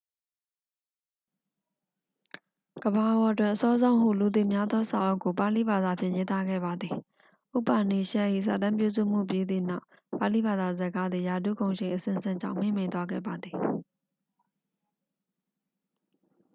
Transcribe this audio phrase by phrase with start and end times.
[2.83, 6.95] ကမ္ဘာပေါ်တွင် အစောဆုံးဟုလူသိများသောစာအုပ်ကို ပါဠိဘာသာဖြင့် ရေးသားခဲ့ပါသည်
[7.57, 9.85] ဥပါနီရှက်ဒ်၏ စာတမ်းပြုစုမှုပြီးသည့်နောက်
[10.17, 13.55] ပါဠိဘာသာစကားသည် ရာထူးဂုဏ်ရှိန်အဆင့်ဆင့်ကြောင့် မှေးမှိန်သွားခဲ့ပါသည်